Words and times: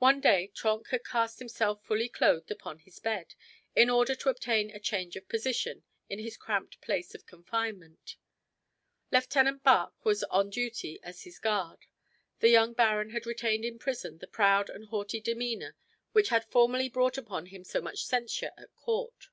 One 0.00 0.20
day 0.20 0.48
Trenck 0.52 0.88
had 0.88 1.04
cast 1.04 1.38
himself 1.38 1.84
fully 1.84 2.08
clothed 2.08 2.50
upon 2.50 2.80
his 2.80 2.98
bed, 2.98 3.36
in 3.72 3.88
order 3.88 4.16
to 4.16 4.28
obtain 4.30 4.72
a 4.74 4.80
change 4.80 5.14
of 5.14 5.28
position 5.28 5.84
in 6.08 6.18
his 6.18 6.36
cramped 6.36 6.80
place 6.80 7.14
of 7.14 7.24
confinement. 7.24 8.16
Lieutenant 9.12 9.62
Bach 9.62 9.94
was 10.04 10.24
on 10.24 10.50
duty 10.50 10.98
as 11.04 11.22
his 11.22 11.38
guard. 11.38 11.86
The 12.40 12.48
young 12.48 12.72
baron 12.72 13.10
had 13.10 13.24
retained 13.24 13.64
in 13.64 13.78
prison 13.78 14.18
the 14.18 14.26
proud 14.26 14.68
and 14.68 14.86
haughty 14.86 15.20
demeanor 15.20 15.76
which 16.10 16.30
had 16.30 16.50
formerly 16.50 16.88
brought 16.88 17.16
upon 17.16 17.46
him 17.46 17.62
so 17.62 17.80
much 17.80 18.04
censure 18.04 18.50
at 18.58 18.74
court. 18.74 19.26